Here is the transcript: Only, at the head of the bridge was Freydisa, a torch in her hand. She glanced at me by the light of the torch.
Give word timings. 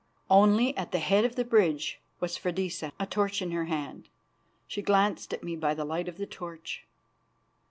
Only, 0.31 0.75
at 0.77 0.91
the 0.91 0.97
head 0.97 1.25
of 1.25 1.35
the 1.35 1.45
bridge 1.45 2.01
was 2.19 2.35
Freydisa, 2.35 2.91
a 2.99 3.05
torch 3.05 3.39
in 3.39 3.51
her 3.51 3.65
hand. 3.65 4.09
She 4.65 4.81
glanced 4.81 5.31
at 5.31 5.43
me 5.43 5.55
by 5.55 5.75
the 5.75 5.85
light 5.85 6.07
of 6.07 6.17
the 6.17 6.25
torch. 6.25 6.87